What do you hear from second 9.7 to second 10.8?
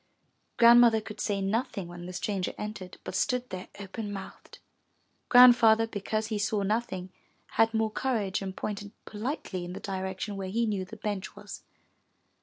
the direction where he